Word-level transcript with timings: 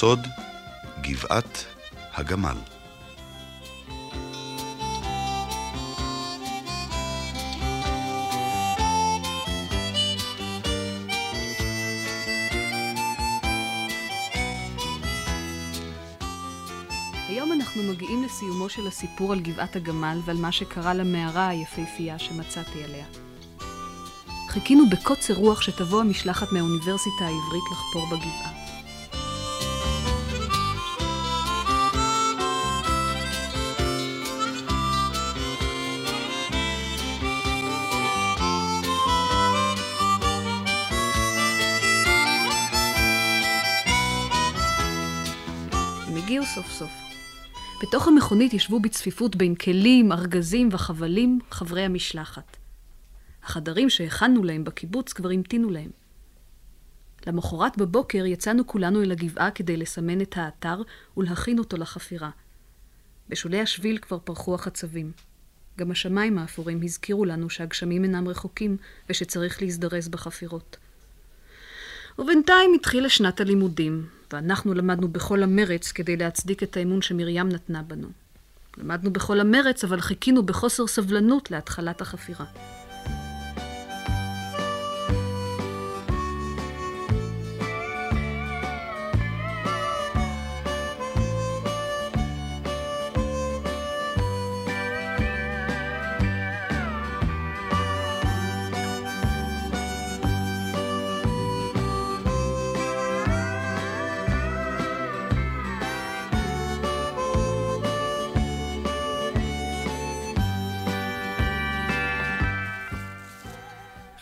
סוד 0.00 0.26
גבעת 1.00 1.64
הגמל. 2.14 2.56
היום 17.28 17.52
אנחנו 17.52 17.82
מגיעים 17.82 18.22
לסיומו 18.22 18.68
של 18.68 18.86
הסיפור 18.86 19.32
על 19.32 19.40
גבעת 19.40 19.76
הגמל 19.76 20.18
ועל 20.24 20.36
מה 20.36 20.52
שקרה 20.52 20.94
למערה 20.94 21.48
היפהפייה 21.48 22.18
שמצאתי 22.18 22.84
עליה. 22.84 23.06
חיכינו 24.48 24.84
בקוצר 24.90 25.34
רוח 25.34 25.62
שתבוא 25.62 26.00
המשלחת 26.00 26.52
מהאוניברסיטה 26.52 27.24
העברית 27.24 27.64
לחפור 27.72 28.06
בגבעה. 28.06 28.57
סוף 46.58 46.72
סוף. 46.72 46.90
בתוך 47.82 48.08
המכונית 48.08 48.54
ישבו 48.54 48.80
בצפיפות 48.80 49.36
בין 49.36 49.54
כלים, 49.54 50.12
ארגזים 50.12 50.68
וחבלים 50.72 51.38
חברי 51.50 51.82
המשלחת. 51.82 52.56
החדרים 53.42 53.90
שהכנו 53.90 54.44
להם 54.44 54.64
בקיבוץ 54.64 55.12
כבר 55.12 55.30
המתינו 55.30 55.70
להם. 55.70 55.90
למחרת 57.26 57.78
בבוקר 57.78 58.26
יצאנו 58.26 58.66
כולנו 58.66 59.02
אל 59.02 59.12
הגבעה 59.12 59.50
כדי 59.50 59.76
לסמן 59.76 60.20
את 60.20 60.36
האתר 60.36 60.82
ולהכין 61.16 61.58
אותו 61.58 61.76
לחפירה. 61.76 62.30
בשולי 63.28 63.60
השביל 63.60 63.98
כבר 63.98 64.18
פרחו 64.18 64.54
החצבים. 64.54 65.12
גם 65.78 65.90
השמיים 65.90 66.38
האפורים 66.38 66.80
הזכירו 66.82 67.24
לנו 67.24 67.50
שהגשמים 67.50 68.04
אינם 68.04 68.28
רחוקים 68.28 68.76
ושצריך 69.08 69.62
להזדרז 69.62 70.08
בחפירות. 70.08 70.76
ובינתיים 72.18 72.74
התחילה 72.74 73.08
שנת 73.08 73.40
הלימודים, 73.40 74.06
ואנחנו 74.32 74.74
למדנו 74.74 75.08
בכל 75.08 75.42
המרץ 75.42 75.92
כדי 75.92 76.16
להצדיק 76.16 76.62
את 76.62 76.76
האמון 76.76 77.02
שמרים 77.02 77.48
נתנה 77.48 77.82
בנו. 77.82 78.08
למדנו 78.78 79.12
בכל 79.12 79.40
המרץ, 79.40 79.84
אבל 79.84 80.00
חיכינו 80.00 80.42
בחוסר 80.42 80.86
סבלנות 80.86 81.50
להתחלת 81.50 82.00
החפירה. 82.00 82.44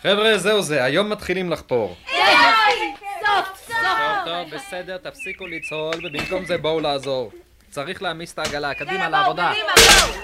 חבר'ה, 0.07 0.37
זהו 0.37 0.61
זה, 0.61 0.83
היום 0.83 1.09
מתחילים 1.09 1.51
לחפור. 1.51 1.95
סוף, 2.05 3.67
סוף. 3.67 3.75
טוב, 3.75 4.25
טוב, 4.25 4.55
בסדר, 4.55 4.97
תפסיקו 4.97 5.47
לצהול, 5.47 6.05
ובמקום 6.05 6.45
זה 6.45 6.57
בואו 6.57 6.79
לעזור. 6.79 7.31
צריך 7.69 8.01
להעמיס 8.01 8.33
את 8.33 8.39
העגלה, 8.39 8.73
קדימה 8.73 9.09
לעבודה. 9.09 9.51
קדימה, 9.53 9.71
בואו. 9.75 10.21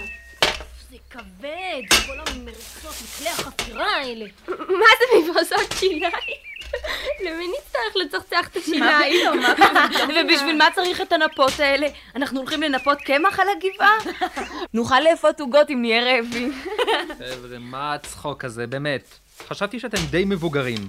זה 0.91 0.97
כבד, 1.09 2.05
כל 2.07 2.19
המרצות, 2.19 2.95
מכלי 3.03 3.29
החפירה 3.29 3.95
האלה. 3.95 4.25
מה 4.47 4.89
זה 4.99 5.05
מברשות 5.19 5.73
שיניים? 5.79 6.11
למי 7.21 7.47
נצטרך 7.47 7.95
לצחצח 7.95 8.47
את 8.47 8.55
השיניים? 8.55 9.43
ובשביל 10.09 10.57
מה 10.57 10.67
צריך 10.75 11.01
את 11.01 11.11
הנפות 11.11 11.59
האלה? 11.59 11.87
אנחנו 12.15 12.39
הולכים 12.39 12.61
לנפות 12.61 13.01
קמח 13.01 13.39
על 13.39 13.47
הגבעה? 13.49 13.97
נוכל 14.73 14.99
לאפות 14.99 15.39
עוגות 15.39 15.69
אם 15.69 15.81
נהיה 15.81 16.03
רעבים. 16.03 16.61
חבר'ה, 17.17 17.59
מה 17.59 17.93
הצחוק 17.93 18.45
הזה, 18.45 18.67
באמת? 18.67 19.22
חשבתי 19.47 19.79
שאתם 19.79 19.97
די 20.09 20.25
מבוגרים. 20.25 20.87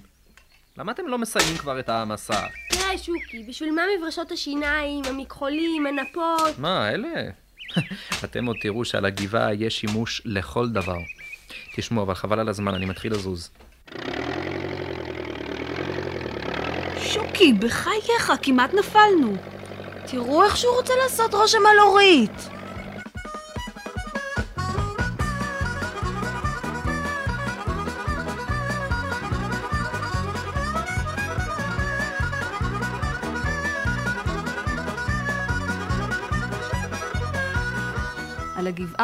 למה 0.78 0.92
אתם 0.92 1.06
לא 1.06 1.18
מסיימים 1.18 1.56
כבר 1.56 1.80
את 1.80 1.88
העמסה? 1.88 2.40
די, 2.72 2.98
שוקי, 2.98 3.44
בשביל 3.48 3.72
מה 3.72 3.82
מברשות 3.98 4.32
השיניים, 4.32 5.04
המכחולים, 5.04 5.86
הנפות? 5.86 6.58
מה, 6.58 6.90
אלה? 6.90 7.30
אתם 8.24 8.46
עוד 8.46 8.56
תראו 8.60 8.84
שעל 8.84 9.04
הגבעה 9.04 9.54
יש 9.54 9.80
שימוש 9.80 10.22
לכל 10.24 10.68
דבר. 10.68 10.98
תשמעו, 11.76 12.02
אבל 12.02 12.14
חבל 12.14 12.40
על 12.40 12.48
הזמן, 12.48 12.74
אני 12.74 12.86
מתחיל 12.86 13.12
לזוז. 13.12 13.50
שוקי, 16.98 17.52
בחייך, 17.52 18.32
כמעט 18.42 18.74
נפלנו. 18.74 19.36
תראו 20.06 20.44
איך 20.44 20.56
שהוא 20.56 20.74
רוצה 20.76 20.92
לעשות 21.02 21.34
רושם 21.34 21.66
על 21.72 21.80
אורית. 21.80 22.53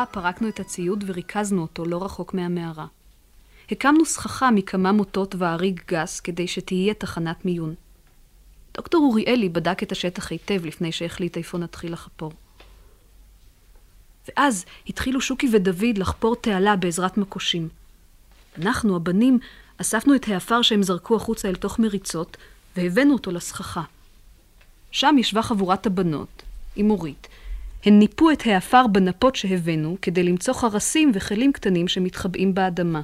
הגבעה 0.00 0.22
פרקנו 0.22 0.48
את 0.48 0.60
הציוד 0.60 1.04
וריכזנו 1.06 1.62
אותו 1.62 1.84
לא 1.84 2.04
רחוק 2.04 2.34
מהמערה. 2.34 2.86
הקמנו 3.70 4.04
סככה 4.04 4.50
מכמה 4.50 4.92
מוטות 4.92 5.34
ואריג 5.38 5.80
גס 5.88 6.20
כדי 6.20 6.48
שתהיה 6.48 6.94
תחנת 6.94 7.44
מיון. 7.44 7.74
דוקטור 8.74 9.04
אוריאלי 9.04 9.48
בדק 9.48 9.82
את 9.82 9.92
השטח 9.92 10.30
היטב 10.30 10.66
לפני 10.66 10.92
שהחליט 10.92 11.36
איפה 11.36 11.58
נתחיל 11.58 11.92
לחפור. 11.92 12.32
ואז 14.28 14.64
התחילו 14.88 15.20
שוקי 15.20 15.48
ודוד 15.52 15.98
לחפור 15.98 16.36
תעלה 16.36 16.76
בעזרת 16.76 17.18
מקושים. 17.18 17.68
אנחנו, 18.58 18.96
הבנים, 18.96 19.38
אספנו 19.76 20.14
את 20.14 20.28
העפר 20.28 20.62
שהם 20.62 20.82
זרקו 20.82 21.16
החוצה 21.16 21.48
אל 21.48 21.54
תוך 21.54 21.78
מריצות, 21.78 22.36
והבאנו 22.76 23.12
אותו 23.12 23.30
לסככה. 23.30 23.82
שם 24.90 25.16
ישבה 25.18 25.42
חבורת 25.42 25.86
הבנות, 25.86 26.42
עם 26.76 26.90
אורית. 26.90 27.28
הן 27.84 27.98
ניפו 27.98 28.30
את 28.30 28.42
העפר 28.46 28.86
בנפות 28.86 29.36
שהבאנו 29.36 29.96
כדי 30.02 30.22
למצוא 30.22 30.54
חרסים 30.54 31.12
וכלים 31.14 31.52
קטנים 31.52 31.88
שמתחבאים 31.88 32.54
באדמה. 32.54 33.00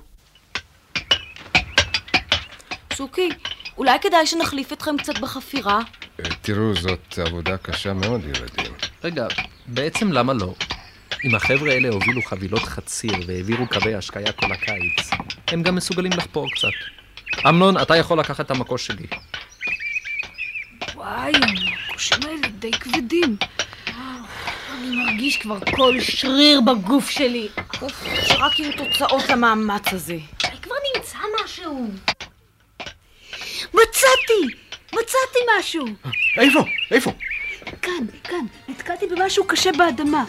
שוקי, 2.93 3.29
אולי 3.79 3.99
כדאי 4.01 4.27
שנחליף 4.27 4.73
אתכם 4.73 4.97
קצת 4.99 5.19
בחפירה? 5.19 5.81
תראו, 6.43 6.75
זאת 6.75 7.19
עבודה 7.19 7.57
קשה 7.57 7.93
מאוד, 7.93 8.21
ילדים. 8.25 8.73
רגע, 9.05 9.27
בעצם 9.67 10.13
למה 10.13 10.33
לא? 10.33 10.55
אם 11.25 11.35
החבר'ה 11.35 11.73
האלה 11.73 11.89
הובילו 11.89 12.23
חבילות 12.23 12.63
חציר 12.63 13.13
והעבירו 13.27 13.67
קווי 13.67 13.95
השקיה 13.95 14.33
כל 14.33 14.53
הקיץ, 14.53 15.11
הם 15.49 15.63
גם 15.63 15.75
מסוגלים 15.75 16.13
לחפור 16.13 16.47
קצת. 16.51 16.69
אמנון, 17.49 17.83
אתה 17.83 17.97
יכול 17.97 18.19
לקחת 18.19 18.47
את 18.47 18.51
המקוש 18.51 18.87
שלי. 18.87 19.07
וואי, 20.95 21.33
המקושים 21.35 22.19
האלה 22.23 22.49
די 22.59 22.71
כבדים. 22.71 23.37
אני 24.97 25.05
מרגיש 25.05 25.37
כבר 25.37 25.59
כל 25.77 26.01
שריר 26.01 26.61
בגוף 26.61 27.11
שלי. 27.11 27.49
אוף, 27.83 28.05
שרק 28.27 28.59
יהיו 28.59 28.73
תוצאות 28.77 29.29
למאמץ 29.29 29.93
הזה. 29.93 30.19
אולי 30.45 30.57
כבר 30.63 30.75
נמצא 30.97 31.19
משהו. 31.45 31.91
מצאתי! 33.75 34.57
מצאתי 34.93 35.39
משהו! 35.59 35.87
איפה? 36.39 36.61
איפה? 36.91 37.13
כאן, 37.83 38.07
כאן, 38.25 38.47
נתקעתי 38.69 39.07
במשהו 39.07 39.45
קשה 39.47 39.71
באדמה. 39.73 40.25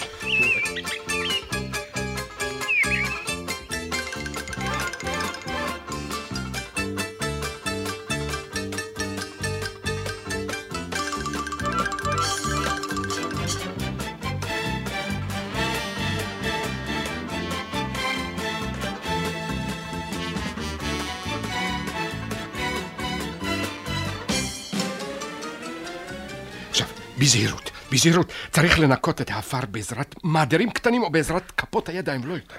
בזהירות, 27.28 27.72
בזהירות. 27.92 28.32
צריך 28.52 28.80
לנקות 28.80 29.22
את 29.22 29.30
העפר 29.30 29.66
בעזרת 29.72 30.16
מעדרים 30.24 30.72
קטנים 30.72 31.04
או 31.04 31.10
בעזרת 31.10 31.52
כפות 31.52 31.90
הידיים, 31.90 32.26
לא 32.26 32.34
יותר. 32.34 32.56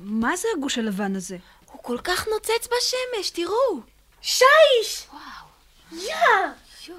מה 0.00 0.36
זה 0.36 0.48
הגוש 0.56 0.78
הלבן 0.78 1.16
הזה? 1.16 1.36
הוא 1.66 1.82
כל 1.82 1.98
כך 2.04 2.26
נוצץ 2.34 2.66
בשמש, 2.66 3.30
תראו. 3.30 3.80
שיש! 4.22 5.06
וואו. 5.12 6.02
יא! 6.02 6.14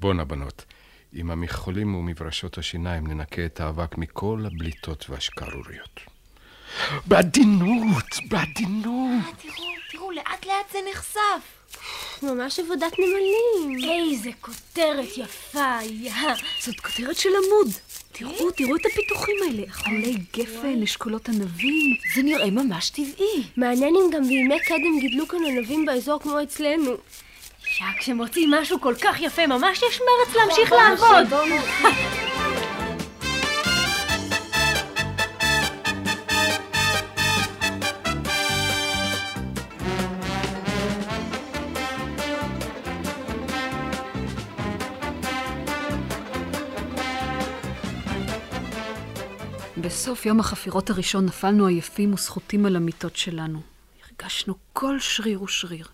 בואנה, 0.00 0.24
בנות. 0.24 0.64
עם 1.12 1.30
המכחולים 1.30 1.94
ומברשות 1.94 2.58
השיניים 2.58 3.06
ננקה 3.06 3.46
את 3.46 3.60
האבק 3.60 3.98
מכל 3.98 4.44
הבליטות 4.46 5.10
והשקרוריות. 5.10 6.00
בעדינות, 7.06 8.06
בעדינות. 8.28 9.24
תראו, 9.38 9.54
תראו, 9.90 10.10
לאט 10.10 10.46
לאט 10.46 10.72
זה 10.72 10.78
נחשף. 10.90 11.55
ממש 12.22 12.58
עבודת 12.58 12.92
נמלים. 12.98 13.90
איזה 13.90 14.30
כותרת 14.40 15.08
יפה, 15.16 15.78
יא. 15.82 16.12
זאת 16.60 16.80
כותרת 16.80 17.16
של 17.16 17.28
עמוד. 17.28 17.72
תראו, 18.12 18.50
תראו 18.50 18.76
את 18.76 18.86
הפיתוחים 18.86 19.36
האלה. 19.46 19.62
עולי 19.86 20.16
גפן, 20.36 20.82
אשכולות 20.82 21.28
ענבים. 21.28 21.96
זה 22.14 22.22
נראה 22.22 22.50
ממש 22.50 22.90
טבעי. 22.90 23.42
מעניין 23.56 23.94
אם 23.96 24.10
גם 24.10 24.28
בימי 24.28 24.60
קדם 24.60 25.00
גידלו 25.00 25.28
כאן 25.28 25.38
ענבים 25.44 25.84
באזור 25.84 26.20
כמו 26.20 26.42
אצלנו. 26.42 26.90
יא, 26.90 27.86
כשמוצאים 27.98 28.50
משהו 28.50 28.80
כל 28.80 28.94
כך 29.02 29.20
יפה, 29.20 29.46
ממש 29.46 29.82
יש 29.90 30.00
מרץ 30.00 30.36
להמשיך 30.36 30.72
לעבוד. 30.72 31.32
בסוף 50.06 50.26
יום 50.26 50.40
החפירות 50.40 50.90
הראשון 50.90 51.26
נפלנו 51.26 51.66
עייפים 51.66 52.14
וסחוטים 52.14 52.66
על 52.66 52.76
המיטות 52.76 53.16
שלנו. 53.16 53.60
הרגשנו 54.08 54.54
כל 54.72 55.00
שריר 55.00 55.42
ושריר. 55.42 55.88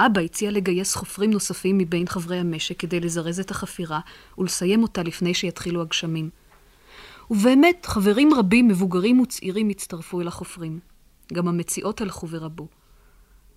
אבא 0.00 0.20
הציע 0.20 0.50
לגייס 0.50 0.94
חופרים 0.94 1.30
נוספים 1.30 1.78
מבין 1.78 2.06
חברי 2.06 2.38
המשק 2.38 2.78
כדי 2.78 3.00
לזרז 3.00 3.40
את 3.40 3.50
החפירה 3.50 4.00
ולסיים 4.38 4.82
אותה 4.82 5.02
לפני 5.02 5.34
שיתחילו 5.34 5.82
הגשמים. 5.82 6.30
ובאמת, 7.30 7.86
חברים 7.86 8.34
רבים, 8.34 8.68
מבוגרים 8.68 9.20
וצעירים, 9.20 9.68
הצטרפו 9.68 10.20
אל 10.20 10.28
החופרים. 10.28 10.80
גם 11.32 11.48
המציאות 11.48 12.00
הלכו 12.00 12.28
ורבו. 12.28 12.68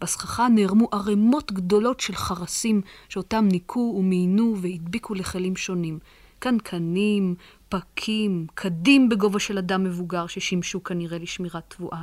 בסככה 0.02 0.48
נערמו 0.48 0.88
ערימות 0.92 1.52
גדולות 1.52 2.00
של 2.00 2.16
חרסים 2.16 2.82
שאותם 3.10 3.48
ניקו 3.52 3.96
ומיינו 4.00 4.56
והדביקו 4.62 5.14
לכלים 5.14 5.56
שונים. 5.56 6.00
קנקנים, 6.40 7.36
פקים, 7.80 8.48
קדים 8.54 9.10
בגובה 9.10 9.40
של 9.40 9.58
אדם 9.58 9.84
מבוגר 9.84 10.28
ששימשו 10.28 10.84
כנראה 10.84 11.18
לשמירת 11.18 11.64
תבואה. 11.68 12.02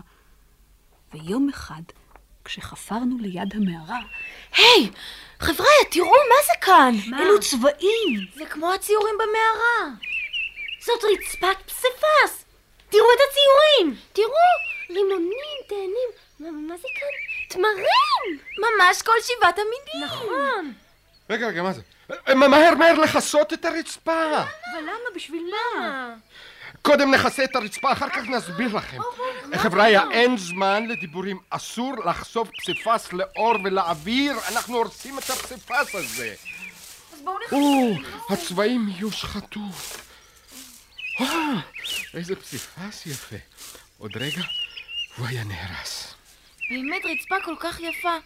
ויום 1.14 1.48
אחד, 1.48 1.82
כשחפרנו 2.44 3.16
ליד 3.20 3.54
המערה, 3.54 3.98
היי, 4.56 4.90
חבר'ה, 5.40 5.66
תראו 5.90 6.06
מה 6.06 6.46
זה 6.46 6.52
כאן. 6.60 6.94
מה? 7.10 7.22
אלו 7.22 7.40
צבעים. 7.40 8.26
זה 8.34 8.46
כמו 8.46 8.72
הציורים 8.72 9.14
במערה. 9.14 9.94
זאת 10.80 11.04
רצפת 11.12 11.62
פסיפס. 11.66 12.44
תראו 12.88 13.06
את 13.14 13.20
הציורים. 13.28 14.00
תראו, 14.12 14.50
רימונים, 14.90 15.58
תאנים, 15.68 16.10
מה, 16.40 16.50
מה 16.50 16.76
זה 16.76 16.88
כאן? 16.98 17.08
תמרים! 17.48 18.38
ממש 18.58 19.02
כל 19.02 19.12
שבעת 19.22 19.58
המינים. 19.58 20.06
נכון. 20.06 20.72
רגע, 21.30 21.46
רגע, 21.48 21.62
מה 21.62 21.72
זה? 21.72 21.82
אה, 22.10 22.34
מהר, 22.34 22.74
מהר 22.74 22.92
לכסות 22.92 23.52
את 23.52 23.64
הרצפה. 23.64 24.26
אבל 24.36 24.80
למה? 24.82 25.16
בשביל 25.16 25.42
מה? 25.76 26.14
קודם 26.82 27.14
נכסה 27.14 27.44
את 27.44 27.56
הרצפה, 27.56 27.92
אחר 27.92 28.08
כך 28.08 28.28
נסביר 28.28 28.76
לכם. 28.76 28.98
חבריא, 29.56 30.00
אין 30.10 30.36
זמן 30.36 30.86
לדיבורים. 30.88 31.38
אסור 31.50 31.94
לחשוף 32.04 32.48
פסיפס 32.58 33.12
לאור 33.12 33.54
ולאוויר. 33.64 34.34
אנחנו 34.52 34.76
הורסים 34.76 35.18
את 35.18 35.30
הפסיפס 35.30 35.94
הזה. 35.94 36.34
אז 37.12 37.20
בואו 37.20 37.36
נכנס. 37.38 37.52
או, 37.52 38.34
הצבעים 38.34 38.88
יושחתו. 38.98 39.60
אה, 41.20 41.26
איזה 42.14 42.36
פסיפס 42.36 43.06
יפה. 43.06 43.36
עוד 43.98 44.16
רגע, 44.16 44.42
הוא 45.16 45.26
היה 45.26 45.44
נהרס. 45.44 46.14
באמת 46.70 47.02
רצפה 47.04 47.34
כל 47.44 47.54
כך 47.60 47.80
יפה. 47.80 48.16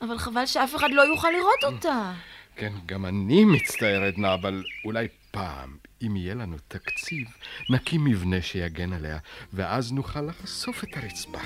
אבל 0.00 0.18
חבל 0.18 0.46
שאף 0.46 0.76
אחד 0.76 0.90
לא 0.90 1.02
יוכל 1.02 1.30
לראות 1.30 1.64
אותה. 1.64 2.12
כן, 2.58 2.72
גם 2.86 3.06
אני 3.06 3.44
מצטער, 3.44 4.02
עדנה, 4.02 4.34
אבל 4.34 4.62
אולי 4.84 5.08
פעם, 5.30 5.76
אם 6.02 6.16
יהיה 6.16 6.34
לנו 6.34 6.56
תקציב, 6.68 7.28
נקים 7.70 8.04
מבנה 8.04 8.42
שיגן 8.42 8.92
עליה, 8.92 9.18
ואז 9.52 9.92
נוכל 9.92 10.22
לחשוף 10.22 10.84
את 10.84 10.96
הרצפה. 10.96 11.38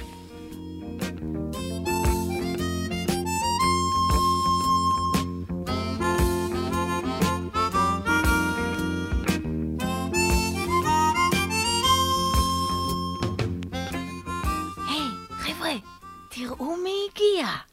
תראו 16.34 16.76
מי 16.76 16.92
הגיע. 17.10 17.71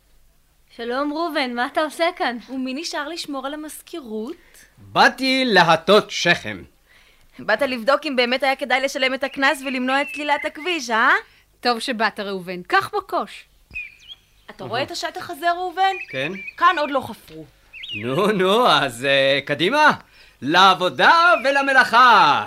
שלום 0.81 1.13
ראובן, 1.13 1.53
מה 1.53 1.65
אתה 1.65 1.81
עושה 1.81 2.05
כאן? 2.15 2.37
ומי 2.49 2.73
נשאר 2.73 3.07
לשמור 3.07 3.47
על 3.47 3.53
המזכירות? 3.53 4.35
באתי 4.77 5.45
להטות 5.45 6.11
שכם. 6.11 6.63
באת 7.39 7.61
לבדוק 7.61 8.05
אם 8.05 8.15
באמת 8.15 8.43
היה 8.43 8.55
כדאי 8.55 8.81
לשלם 8.81 9.13
את 9.13 9.23
הקנס 9.23 9.61
ולמנוע 9.61 10.01
את 10.01 10.07
סלילת 10.13 10.45
הכביש, 10.45 10.89
אה? 10.89 11.09
טוב 11.59 11.79
שבאת, 11.79 12.19
ראובן. 12.19 12.61
קח 12.63 12.91
בקוש. 12.95 13.45
אתה 14.49 14.63
רואה 14.63 14.83
את 14.83 14.91
השטח 14.91 15.29
הזה, 15.29 15.51
ראובן? 15.51 15.93
כן? 16.09 16.31
כאן 16.57 16.75
עוד 16.77 16.91
לא 16.91 17.01
חפרו. 17.01 17.45
נו, 18.01 18.27
נו, 18.31 18.67
אז 18.67 19.07
uh, 19.07 19.45
קדימה, 19.47 19.91
לעבודה 20.41 21.33
ולמלאכה. 21.43 22.45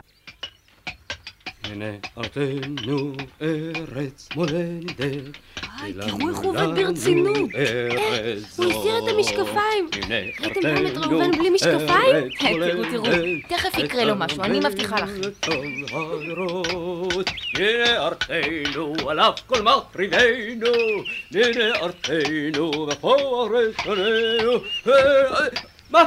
הנה 1.64 1.90
ארצנו 2.18 3.12
ארץ 3.42 4.28
מולדת. 4.34 5.36
היי, 5.78 5.92
תראו 5.92 6.28
איך 6.28 6.38
הוא 6.38 6.50
עובד 6.50 6.74
ברצינות. 6.74 7.50
הוא 8.56 8.70
הסיר 8.70 8.98
את 8.98 9.08
המשקפיים. 9.14 9.88
ראיתם 10.40 10.60
פעם 10.62 10.86
את 10.86 10.96
ראובן 10.96 11.30
בלי 11.38 11.50
משקפיים? 11.50 12.28
תראו, 12.38 12.84
תראו, 12.90 13.04
תכף 13.48 13.78
יקרה 13.78 14.04
לו 14.04 14.14
משהו, 14.16 14.42
אני 14.42 14.58
מבטיחה 14.60 14.96
לכם. 14.96 15.52
הנה 17.58 18.06
ארצנו, 18.06 19.10
עליו 19.10 19.32
כל 19.46 19.62
מחריבנו, 19.62 20.72
הנה 21.34 21.74
ארצנו, 21.74 22.88
ופה 22.88 23.48
ארצנו. 23.50 24.52
מה? 25.90 26.04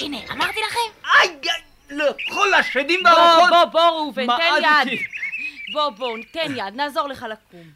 הנה, 0.00 0.18
אמרתי 0.30 0.60
לכם. 0.68 1.08
איי, 1.20 1.28
איי, 1.28 1.71
לכל 1.92 2.54
השדים 2.54 3.00
בוא, 3.02 3.10
והרוחות. 3.10 3.48
בוא, 3.50 3.64
בוא, 3.64 3.90
ראובן, 3.90 4.26
תן 4.26 4.62
יד. 4.62 4.98
בוא, 5.72 5.90
בוא, 5.90 6.18
תן 6.30 6.52
יד, 6.56 6.74
נעזור 6.74 7.08
לך 7.08 7.26
לקום. 7.30 7.70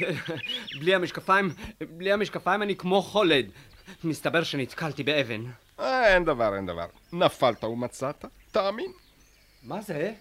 בלי 0.80 0.94
המשקפיים, 0.94 1.50
בלי 1.80 2.12
המשקפיים 2.12 2.62
אני 2.62 2.76
כמו 2.76 3.02
חולד. 3.02 3.46
מסתבר 4.04 4.42
שנתקלתי 4.42 5.02
באבן. 5.02 5.44
אה, 5.80 6.14
אין 6.14 6.24
דבר, 6.24 6.56
אין 6.56 6.66
דבר. 6.66 6.86
נפלת 7.12 7.64
ומצאת, 7.64 8.24
תאמין. 8.52 8.92
מה 9.62 9.80
זה? 9.80 10.12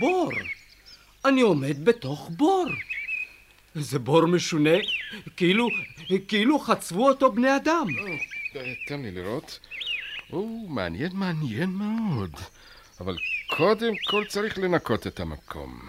בור. 0.00 0.30
אני 1.24 1.40
עומד 1.40 1.84
בתוך 1.84 2.30
בור. 2.36 2.66
זה 3.74 3.98
בור 3.98 4.26
משונה, 4.26 4.76
כאילו, 5.36 5.68
כאילו 6.28 6.58
חצבו 6.58 7.08
אותו 7.08 7.32
בני 7.32 7.56
אדם. 7.56 7.86
אה, 8.56 8.74
תן 8.86 9.02
לי 9.02 9.10
לראות. 9.10 9.58
או, 10.32 10.66
מעניין, 10.68 11.10
מעניין 11.14 11.70
מאוד. 11.70 12.30
אבל 13.00 13.16
קודם 13.46 13.92
כל 14.06 14.24
צריך 14.24 14.58
לנקות 14.58 15.06
את 15.06 15.20
המקום. 15.20 15.80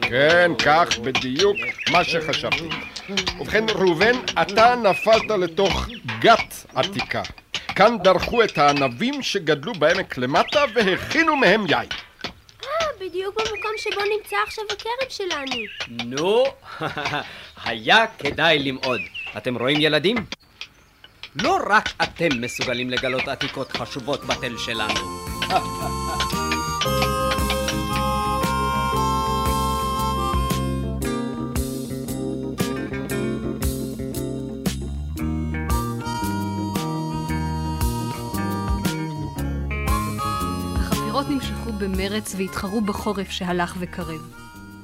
כן, 0.00 0.52
כך 0.64 0.98
בדיוק 0.98 1.56
מה 1.90 2.04
שחשבתי. 2.04 2.68
ובכן, 3.40 3.64
ראובן, 3.74 4.12
אתה 4.42 4.74
נפלת 4.90 5.30
לתוך 5.30 5.88
גת 6.20 6.66
עתיקה. 6.74 7.22
כאן 7.76 7.96
דרכו 8.02 8.44
את 8.44 8.58
הענבים 8.58 9.22
שגדלו 9.22 9.72
בעמק 9.74 10.18
למטה 10.18 10.64
והכינו 10.74 11.36
מהם 11.36 11.66
יין. 11.68 11.88
בדיוק 13.00 13.34
במקום 13.34 13.70
שבו 13.76 14.00
נמצא 14.16 14.36
עכשיו 14.46 14.64
הכרם 14.70 15.08
שלנו. 15.08 15.56
נו, 16.04 16.44
היה 17.64 18.06
כדאי 18.18 18.58
למעוד. 18.58 19.00
אתם 19.36 19.58
רואים 19.58 19.80
ילדים? 19.80 20.16
לא 21.42 21.58
רק 21.70 21.88
אתם 22.02 22.28
מסוגלים 22.40 22.90
לגלות 22.90 23.28
עתיקות 23.28 23.72
חשובות 23.72 24.24
בתל 24.24 24.58
שלנו. 24.58 25.00
החפירות 41.20 41.42
נמשכו 41.42 41.72
במרץ 41.72 42.34
והתחרו 42.38 42.80
בחורף 42.80 43.30
שהלך 43.30 43.76
וקרב. 43.78 44.20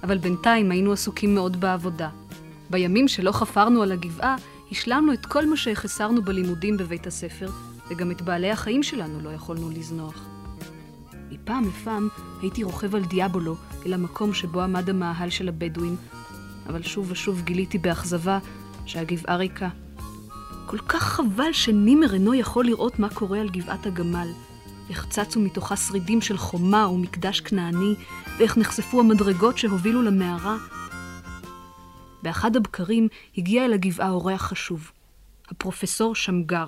אבל 0.02 0.18
בינתיים 0.18 0.70
היינו 0.70 0.92
עסוקים 0.92 1.34
מאוד 1.34 1.60
בעבודה. 1.60 2.08
בימים 2.70 3.08
שלא 3.08 3.32
חפרנו 3.32 3.82
על 3.82 3.92
הגבעה, 3.92 4.36
השלמנו 4.70 5.12
את 5.12 5.26
כל 5.26 5.46
מה 5.46 5.56
שהחסרנו 5.56 6.22
בלימודים 6.22 6.76
בבית 6.76 7.06
הספר, 7.06 7.48
וגם 7.88 8.10
את 8.10 8.22
בעלי 8.22 8.50
החיים 8.50 8.82
שלנו 8.82 9.20
לא 9.20 9.30
יכולנו 9.30 9.70
לזנוח. 9.70 10.24
מפעם 11.30 11.68
לפעם 11.68 12.08
הייתי 12.42 12.62
רוכב 12.62 12.94
על 12.94 13.04
דיאבולו 13.04 13.56
אל 13.86 13.94
המקום 13.94 14.34
שבו 14.34 14.60
עמד 14.60 14.90
המאהל 14.90 15.30
של 15.30 15.48
הבדואים, 15.48 15.96
אבל 16.68 16.82
שוב 16.82 17.10
ושוב 17.10 17.42
גיליתי 17.42 17.78
באכזבה 17.78 18.38
שהגבעה 18.86 19.36
ריקה. 19.36 19.68
כל 20.66 20.78
כך 20.78 21.02
חבל 21.02 21.52
שנימר 21.52 22.14
אינו 22.14 22.34
יכול 22.34 22.64
לראות 22.64 22.98
מה 22.98 23.08
קורה 23.08 23.40
על 23.40 23.48
גבעת 23.48 23.86
הגמל. 23.86 24.28
איך 24.90 25.06
צצו 25.10 25.40
מתוכה 25.40 25.76
שרידים 25.76 26.20
של 26.20 26.36
חומה 26.36 26.88
ומקדש 26.88 27.40
כנעני, 27.40 27.94
ואיך 28.38 28.56
נחשפו 28.56 29.00
המדרגות 29.00 29.58
שהובילו 29.58 30.02
למערה. 30.02 30.56
באחד 32.22 32.56
הבקרים 32.56 33.08
הגיע 33.38 33.64
אל 33.64 33.72
הגבעה 33.72 34.10
אורח 34.10 34.42
חשוב, 34.42 34.90
הפרופסור 35.48 36.14
שמגר. 36.14 36.66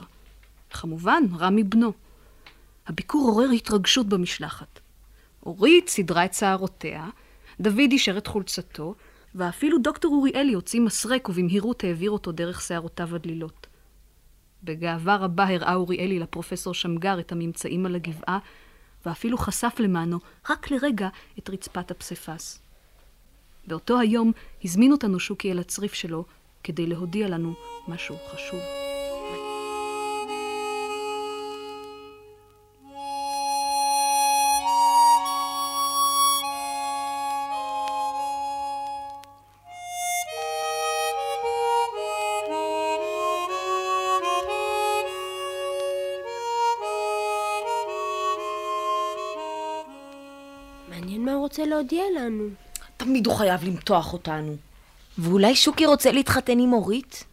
כמובן, 0.70 1.22
רמי 1.38 1.64
בנו. 1.64 1.92
הביקור 2.86 3.28
עורר 3.28 3.50
התרגשות 3.50 4.06
במשלחת. 4.08 4.80
אורית 5.46 5.88
סידרה 5.88 6.24
את 6.24 6.34
שערותיה, 6.34 7.06
דוד 7.60 7.90
אישר 7.92 8.18
את 8.18 8.26
חולצתו, 8.26 8.94
ואפילו 9.34 9.78
דוקטור 9.78 10.14
אוריאלי 10.14 10.52
הוציא 10.52 10.80
מסרק 10.80 11.28
ובמהירות 11.28 11.84
העביר 11.84 12.10
אותו 12.10 12.32
דרך 12.32 12.60
שערותיו 12.60 13.14
הדלילות. 13.14 13.66
בגאווה 14.64 15.16
רבה 15.16 15.48
הראה 15.48 15.74
אוריאלי 15.74 16.18
לפרופסור 16.18 16.74
שמגר 16.74 17.20
את 17.20 17.32
הממצאים 17.32 17.86
על 17.86 17.94
הגבעה, 17.94 18.38
ואפילו 19.06 19.38
חשף 19.38 19.76
למענו, 19.78 20.18
רק 20.50 20.70
לרגע, 20.70 21.08
את 21.38 21.50
רצפת 21.50 21.90
הפסיפס. 21.90 22.60
באותו 23.66 24.00
היום 24.00 24.32
הזמין 24.64 24.92
אותנו 24.92 25.20
שוקי 25.20 25.52
אל 25.52 25.58
הצריף 25.58 25.94
שלו 25.94 26.24
כדי 26.64 26.86
להודיע 26.86 27.28
לנו 27.28 27.54
משהו 27.88 28.16
חשוב. 28.34 28.60
רוצה 51.58 51.70
להודיע 51.70 52.04
לנו. 52.16 52.48
תמיד 52.96 53.26
הוא 53.26 53.34
חייב 53.34 53.64
למתוח 53.64 54.12
אותנו. 54.12 54.56
ואולי 55.18 55.56
שוקי 55.56 55.86
רוצה 55.86 56.12
להתחתן 56.12 56.58
עם 56.58 56.72
אורית? 56.72 57.24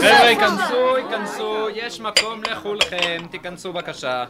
חבר'ה, 0.00 0.30
ייכנסו, 0.30 0.96
ייכנסו, 0.98 1.68
יש 1.74 2.00
מקום 2.00 2.42
לכולכם, 2.42 3.22
תיכנסו 3.30 3.72
בבקשה. 3.72 4.24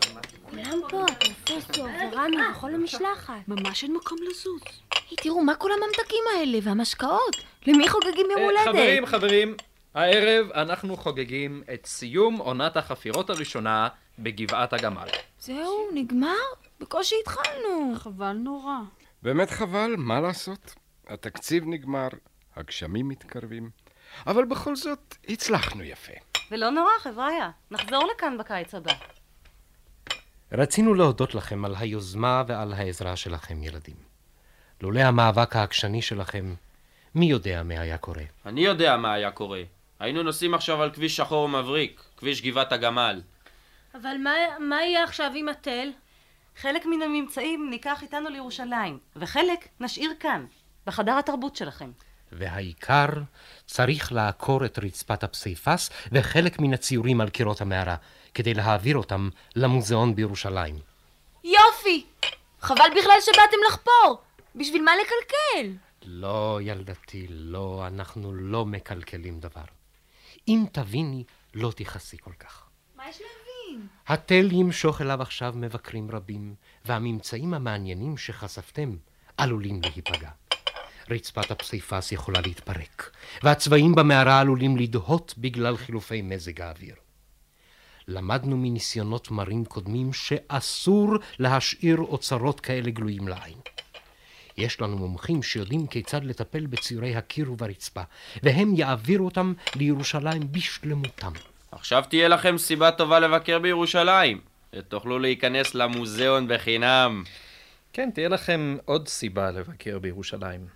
כולם 0.50 0.80
פה, 0.88 1.04
הפרופסור 1.04 1.84
ורמי 1.84 2.36
וכל 2.52 2.74
המשלחת. 2.74 3.34
ממש 3.48 3.82
אין 3.82 3.92
מקום 3.94 4.18
לזוז. 4.30 4.62
תראו, 5.16 5.40
מה 5.40 5.54
כל 5.54 5.70
הממתקים 5.72 6.24
האלה 6.36 6.58
והמשקאות? 6.62 7.36
למי 7.66 7.88
חוגגים 7.88 8.26
יום 8.30 8.40
אה, 8.40 8.44
הולדת? 8.44 8.68
חברים, 8.68 9.06
חברים, 9.06 9.54
הערב 9.94 10.46
אנחנו 10.54 10.96
חוגגים 10.96 11.62
את 11.74 11.86
סיום 11.86 12.36
עונת 12.36 12.76
החפירות 12.76 13.30
הראשונה 13.30 13.88
בגבעת 14.18 14.72
הגמל. 14.72 15.08
זהו, 15.40 15.88
נגמר? 15.94 16.36
בקושי 16.80 17.14
התחלנו. 17.22 17.92
חבל 17.96 18.32
נורא. 18.32 18.74
באמת 19.22 19.50
חבל, 19.50 19.94
מה 19.98 20.20
לעשות? 20.20 20.74
התקציב 21.08 21.64
נגמר, 21.66 22.08
הגשמים 22.56 23.08
מתקרבים, 23.08 23.70
אבל 24.26 24.44
בכל 24.44 24.76
זאת 24.76 25.14
הצלחנו 25.28 25.82
יפה. 25.82 26.12
ולא 26.50 26.70
נורא, 26.70 26.90
חבריה. 27.00 27.50
נחזור 27.70 28.10
לכאן 28.14 28.38
בקיץ 28.38 28.74
הבא. 28.74 28.92
רצינו 30.52 30.94
להודות 30.94 31.34
לכם 31.34 31.64
על 31.64 31.74
היוזמה 31.78 32.42
ועל 32.46 32.72
העזרה 32.72 33.16
שלכם, 33.16 33.62
ילדים. 33.62 33.96
לולא 34.80 35.00
המאבק 35.00 35.56
העקשני 35.56 36.02
שלכם, 36.02 36.54
מי 37.14 37.26
יודע 37.26 37.62
מה 37.62 37.80
היה 37.80 37.98
קורה. 37.98 38.22
אני 38.46 38.60
יודע 38.60 38.96
מה 38.96 39.12
היה 39.12 39.30
קורה. 39.30 39.62
היינו 40.00 40.22
נוסעים 40.22 40.54
עכשיו 40.54 40.82
על 40.82 40.90
כביש 40.90 41.16
שחור 41.16 41.44
ומבריק, 41.44 42.02
כביש 42.16 42.42
גבעת 42.42 42.72
הגמל. 42.72 43.20
אבל 43.94 44.16
מה, 44.22 44.32
מה 44.58 44.82
יהיה 44.82 45.04
עכשיו 45.04 45.32
עם 45.34 45.48
התל? 45.48 45.88
חלק 46.56 46.86
מן 46.86 47.02
הממצאים 47.02 47.70
ניקח 47.70 48.02
איתנו 48.02 48.28
לירושלים, 48.28 48.98
וחלק 49.16 49.68
נשאיר 49.80 50.12
כאן, 50.20 50.44
בחדר 50.86 51.18
התרבות 51.18 51.56
שלכם. 51.56 51.90
והעיקר, 52.32 53.08
צריך 53.66 54.12
לעקור 54.12 54.64
את 54.64 54.78
רצפת 54.78 55.24
הפסיפס 55.24 55.90
וחלק 56.12 56.58
מן 56.58 56.74
הציורים 56.74 57.20
על 57.20 57.28
קירות 57.28 57.60
המערה, 57.60 57.96
כדי 58.34 58.54
להעביר 58.54 58.96
אותם 58.96 59.28
למוזיאון 59.56 60.14
בירושלים. 60.14 60.78
יופי! 61.44 62.06
חבל 62.60 62.90
בכלל 63.00 63.20
שבאתם 63.20 63.56
לחפור. 63.68 64.22
בשביל 64.56 64.82
מה 64.82 64.92
לקלקל? 64.96 65.76
לא, 66.04 66.58
ילדתי, 66.62 67.26
לא, 67.30 67.84
אנחנו 67.86 68.32
לא 68.32 68.66
מקלקלים 68.66 69.40
דבר. 69.40 69.79
אם 70.48 70.64
תביני, 70.72 71.24
לא 71.54 71.72
תכעסי 71.76 72.16
כל 72.18 72.32
כך. 72.38 72.68
מה 72.96 73.08
יש 73.08 73.20
להבין? 73.20 73.86
התל 74.06 74.52
ימשוך 74.52 75.00
אליו 75.00 75.22
עכשיו 75.22 75.54
מבקרים 75.56 76.10
רבים, 76.10 76.54
והממצאים 76.84 77.54
המעניינים 77.54 78.16
שחשפתם 78.16 78.96
עלולים 79.36 79.80
להיפגע. 79.82 80.30
רצפת 81.10 81.50
הפסיפס 81.50 82.12
יכולה 82.12 82.40
להתפרק, 82.40 83.10
והצבעים 83.42 83.94
במערה 83.94 84.40
עלולים 84.40 84.76
לדהות 84.76 85.34
בגלל 85.38 85.76
חילופי 85.76 86.22
מזג 86.22 86.60
האוויר. 86.60 86.94
למדנו 88.08 88.56
מניסיונות 88.56 89.30
מרים 89.30 89.64
קודמים 89.64 90.12
שאסור 90.12 91.14
להשאיר 91.38 92.00
אוצרות 92.00 92.60
כאלה 92.60 92.90
גלויים 92.90 93.28
לעין. 93.28 93.58
יש 94.56 94.80
לנו 94.80 94.98
מומחים 94.98 95.42
שיודעים 95.42 95.86
כיצד 95.86 96.24
לטפל 96.24 96.66
בציורי 96.66 97.16
הקיר 97.16 97.52
וברצפה, 97.52 98.02
והם 98.42 98.74
יעבירו 98.76 99.24
אותם 99.24 99.52
לירושלים 99.76 100.52
בשלמותם. 100.52 101.32
עכשיו 101.72 102.04
תהיה 102.08 102.28
לכם 102.28 102.58
סיבה 102.58 102.90
טובה 102.90 103.20
לבקר 103.20 103.58
בירושלים. 103.58 104.40
ותוכלו 104.72 105.18
להיכנס 105.18 105.74
למוזיאון 105.74 106.48
בחינם. 106.48 107.22
כן, 107.92 108.10
תהיה 108.14 108.28
לכם 108.28 108.76
עוד 108.84 109.08
סיבה 109.08 109.50
לבקר 109.50 109.98
בירושלים. 109.98 110.66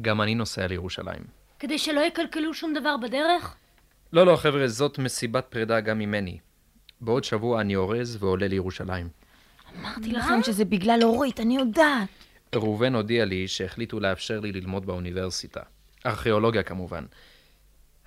גם 0.00 0.22
אני 0.22 0.34
נוסע 0.34 0.66
לירושלים. 0.66 1.22
כדי 1.58 1.78
שלא 1.78 2.00
יקלקלו 2.00 2.54
שום 2.54 2.74
דבר 2.74 2.96
בדרך? 2.96 3.54
לא, 4.12 4.26
לא, 4.26 4.36
חבר'ה, 4.36 4.68
זאת 4.68 4.98
מסיבת 4.98 5.44
פרידה 5.48 5.80
גם 5.80 5.98
ממני. 5.98 6.38
בעוד 7.00 7.24
שבוע 7.24 7.60
אני 7.60 7.76
אורז 7.76 8.16
ועולה 8.20 8.48
לירושלים. 8.48 9.08
אמרתי 9.80 10.12
לכם 10.12 10.42
שזה 10.42 10.64
בגלל 10.64 11.00
אורית, 11.02 11.40
אני 11.40 11.56
יודעת. 11.56 12.08
ראובן 12.54 12.94
הודיע 12.94 13.24
לי 13.24 13.48
שהחליטו 13.48 14.00
לאפשר 14.00 14.40
לי 14.40 14.52
ללמוד 14.52 14.86
באוניברסיטה. 14.86 15.60
ארכיאולוגיה 16.06 16.62
כמובן. 16.62 17.04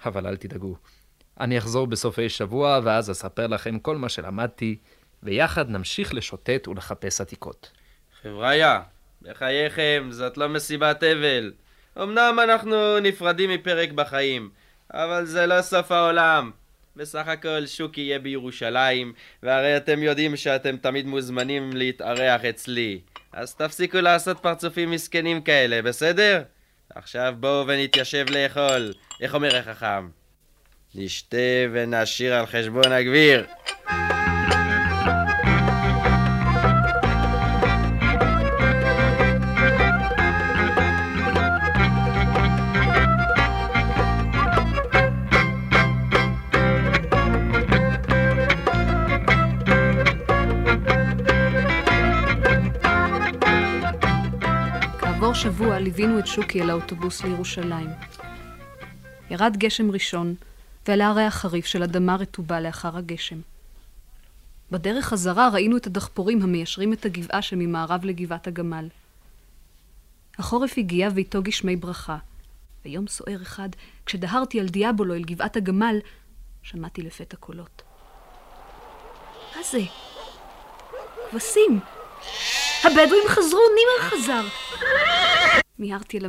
אבל 0.06 0.28
אל 0.28 0.36
תדאגו. 0.36 0.76
אני 1.40 1.58
אחזור 1.58 1.88
בסופי 1.88 2.30
שבוע, 2.30 2.80
ואז 2.84 3.12
אספר 3.12 3.48
לכם 3.48 3.80
כל 3.80 3.98
מה 3.98 4.10
שלמדתי, 4.10 4.78
ויחד 5.24 5.70
נמשיך 5.70 6.14
לשוטט 6.14 6.68
ולחפש 6.68 7.22
עתיקות. 7.22 7.72
חבריה, 8.22 8.82
בחייכם, 9.22 10.08
זאת 10.12 10.38
לא 10.38 10.50
מסיבת 10.50 11.04
אבל. 11.04 11.54
אמנם 12.04 12.38
אנחנו 12.44 13.00
נפרדים 13.00 13.50
מפרק 13.50 13.92
בחיים, 13.92 14.50
אבל 14.94 15.26
זה 15.26 15.46
לא 15.46 15.62
סוף 15.62 15.92
העולם. 15.92 16.52
בסך 17.00 17.28
הכל 17.28 17.66
שוקי 17.66 18.02
יהיה 18.02 18.20
בירושלים, 18.20 19.14
והרי 19.44 19.78
אתם 19.78 20.04
יודעים 20.04 20.36
שאתם 20.36 20.78
תמיד 20.78 21.06
מוזמנים 21.06 21.74
להתארח 21.74 22.46
אצלי. 22.46 23.00
אז 23.34 23.56
תפסיקו 23.56 23.98
לעשות 23.98 24.40
פרצופים 24.40 24.92
מסכנים 24.92 25.42
כאלה, 25.42 25.82
בסדר? 25.82 26.42
עכשיו 26.96 27.34
בואו 27.40 27.68
ונתיישב 27.68 28.26
לאכול. 28.30 28.94
איך 29.22 29.36
אומר 29.36 29.56
החכם? 29.56 30.08
נשתה 30.96 31.38
ונשיר 31.72 32.36
על 32.36 32.46
חשבון 32.46 32.92
הגביר. 32.92 33.46
ליווינו 56.00 56.20
את 56.20 56.28
שוקי 56.28 56.62
אל 56.62 56.70
האוטובוס 56.70 57.24
לירושלים. 57.24 57.90
ירד 59.30 59.58
גשם 59.58 59.92
ראשון, 59.92 60.36
ועלה 60.88 61.08
הריח 61.08 61.36
חריף 61.36 61.66
של 61.66 61.84
אדמה 61.84 62.16
רטובה 62.16 62.60
לאחר 62.60 62.98
הגשם. 62.98 63.40
בדרך 64.72 65.06
חזרה 65.06 65.50
ראינו 65.54 65.78
את 65.78 65.88
הדחפורים 65.88 66.42
המיישרים 66.42 66.94
את 66.94 67.06
הגבעה 67.06 67.42
שממערב 67.42 68.06
לגבעת 68.06 68.48
הגמל. 68.48 68.88
החורף 70.38 70.78
הגיע 70.78 71.10
ואיתו 71.16 71.42
גשמי 71.42 71.76
ברכה. 71.76 72.18
ביום 72.84 73.08
סוער 73.08 73.42
אחד, 73.42 73.70
כשדהרתי 74.06 74.60
על 74.60 74.68
דיאבולו 74.68 75.14
אל 75.14 75.24
גבעת 75.24 75.58
הגמל, 75.58 76.00
שמעתי 76.64 77.02
לפתע 77.02 77.38
קולות. 77.38 77.82
מה 79.56 79.64
זה? 79.64 79.82
כבשים! 81.32 81.80
הבדואים 82.84 83.28
חזרו, 83.28 83.62
נימר 83.76 84.10
חזר! 84.10 84.48
מיהרתי! 85.80 86.20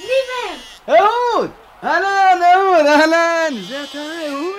נימר! 0.00 0.56
אהוד! 0.88 1.50
אהלן, 1.84 2.42
אהוד, 2.42 2.86
אהלן! 2.86 3.54
זה 3.68 3.84
אתה, 3.84 3.98
אהוד? 3.98 4.57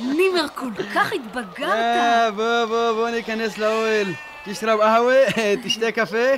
נימר, 0.00 0.48
כל 0.54 0.70
כך 0.94 1.12
התבגרת! 1.12 1.72
אה, 1.72 2.30
בוא, 2.30 2.64
בוא, 2.64 2.92
בוא 2.92 3.10
ניכנס 3.10 3.58
לאוהל. 3.58 4.06
תשרב 4.44 4.80
אהווה, 4.80 5.16
תשתה 5.64 5.92
קפה. 5.92 6.34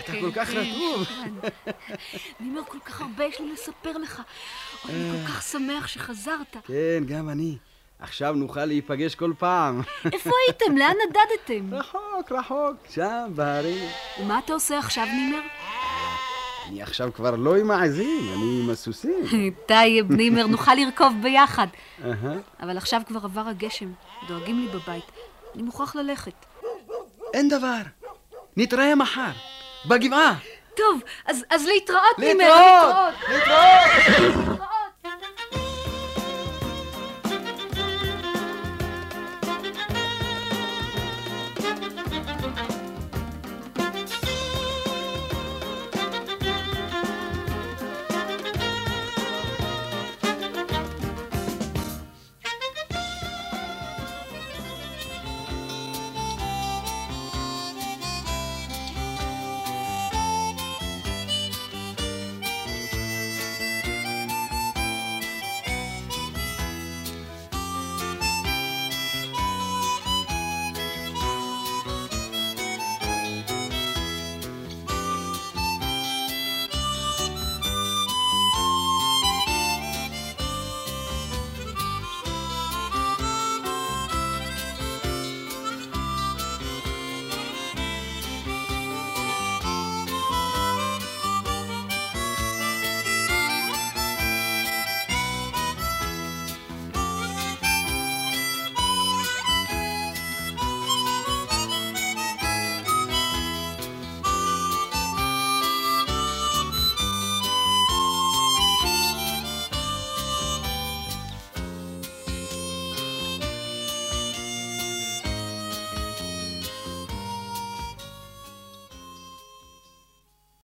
אתה 0.00 0.12
כל 0.20 0.32
כך 0.34 0.50
רטוב. 0.50 1.06
נימר, 2.40 2.60
כל 2.68 2.78
כך 2.84 3.00
הרבה 3.00 3.24
יש 3.24 3.40
לי 3.40 3.52
לספר 3.52 3.98
לך. 3.98 4.22
אוי, 4.84 4.94
אני 4.94 5.26
כל 5.26 5.32
כך 5.32 5.42
שמח 5.42 5.86
שחזרת. 5.86 6.56
כן, 6.66 7.04
גם 7.06 7.30
אני. 7.30 7.56
עכשיו 7.98 8.32
נוכל 8.32 8.64
להיפגש 8.64 9.14
כל 9.14 9.32
פעם. 9.38 9.82
איפה 10.12 10.30
הייתם? 10.46 10.76
לאן 10.76 10.94
נדדתם? 11.08 11.74
רחוק, 11.74 12.32
רחוק. 12.32 12.74
שם, 12.90 13.26
בהרים. 13.34 13.88
ומה 14.20 14.38
אתה 14.44 14.52
עושה 14.52 14.78
עכשיו, 14.78 15.04
נימר? 15.04 15.40
אני 16.68 16.82
עכשיו 16.82 17.10
כבר 17.14 17.36
לא 17.36 17.56
עם 17.56 17.70
העזים, 17.70 18.32
אני 18.36 18.60
עם 18.62 18.70
הסוסים. 18.70 19.24
طيب, 19.66 20.12
נימר, 20.12 20.46
נוכל 20.46 20.74
לרכוב 20.74 21.12
ביחד. 21.22 21.66
אבל 22.60 22.76
עכשיו 22.76 23.00
כבר 23.06 23.20
עבר 23.24 23.48
הגשם, 23.48 23.92
דואגים 24.28 24.60
לי 24.60 24.68
בבית. 24.68 25.04
אני 25.54 25.62
מוכרח 25.62 25.96
ללכת. 25.96 26.32
אין 27.34 27.48
דבר. 27.48 27.80
נתראה 28.56 28.94
מחר. 28.94 29.30
בגבעה. 29.86 30.34
טוב, 30.76 31.00
אז, 31.26 31.44
אז 31.50 31.66
להתראות, 31.66 32.18
נימר! 32.18 32.44
להתראות. 33.28 33.46
להתראות. 34.28 34.58